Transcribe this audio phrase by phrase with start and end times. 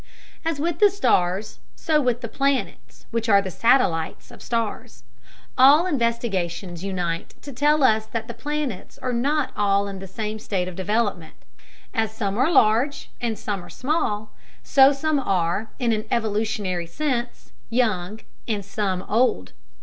[0.43, 5.03] As with the stars, so with the planets, which are the satellites of stars.
[5.59, 10.39] All investigations unite to tell us that the planets are not all in the same
[10.39, 11.35] state of development.
[11.93, 14.31] As some are large and some small,
[14.63, 19.51] so some are, in an evolutionary sense, young, and some old.